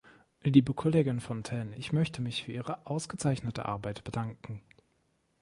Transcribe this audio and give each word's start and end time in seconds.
Liebe 0.41 0.73
Kollegin 0.73 1.19
Fontaine, 1.19 1.75
ich 1.77 1.93
möchte 1.93 2.23
mich 2.23 2.43
für 2.45 2.51
Ihre 2.51 2.87
ausgezeichnete 2.87 3.65
Arbeit 3.67 4.03
bedanken. 4.03 4.63